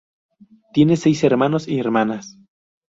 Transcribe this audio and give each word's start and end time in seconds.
Tiene 0.73 0.97
seis 0.97 1.23
hermanos 1.23 1.67
y 1.67 1.77
hermanas. 1.79 2.35